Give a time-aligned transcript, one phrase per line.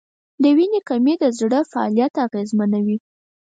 [0.41, 2.97] د وینې کمی د زړه فعالیت اغېزمنوي.